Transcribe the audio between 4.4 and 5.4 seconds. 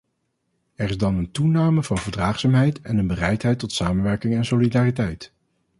solidariteit.